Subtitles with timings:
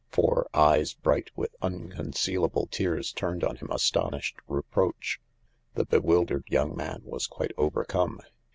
[0.09, 5.21] Four eyes bright with unconcealable tears turned on him astonished reproach.
[5.75, 8.19] The bewildered young man was quite overcome.